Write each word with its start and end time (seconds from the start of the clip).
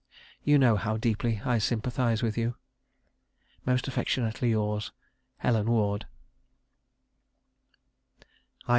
You 0.43 0.57
know 0.57 0.77
how 0.77 0.97
deeply 0.97 1.41
I 1.45 1.59
sympathise 1.59 2.23
with 2.23 2.35
you.... 2.35 2.55
"Most 3.67 3.87
affectionately 3.87 4.49
yours, 4.49 4.91
"HELEN 5.37 5.69
WARD." 5.69 6.07